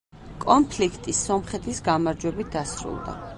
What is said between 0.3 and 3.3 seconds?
კონფლიქტი სომხეთის გამარჯვებით დასრულდა.